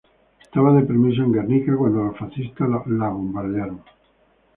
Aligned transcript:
Estaba 0.41 0.73
de 0.73 0.81
permiso 0.81 1.21
en 1.21 1.31
Guernica 1.31 1.77
cuando 1.77 2.05
los 2.05 2.17
fascistas 2.17 2.67
lo 2.67 2.83
bombardearon. 3.13 3.83